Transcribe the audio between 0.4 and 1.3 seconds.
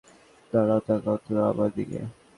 দাঁড়াও, তাকাও